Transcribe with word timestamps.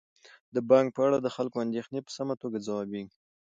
د 0.55 0.55
بانک 0.69 0.87
په 0.95 1.01
اړه 1.07 1.17
د 1.21 1.27
خلکو 1.35 1.57
اندیښنې 1.65 1.99
په 2.03 2.11
سمه 2.17 2.35
توګه 2.41 2.57
ځوابیږي. 2.67 3.17